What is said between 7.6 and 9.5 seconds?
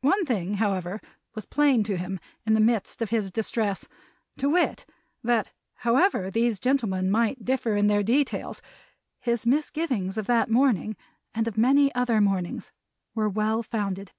in details, his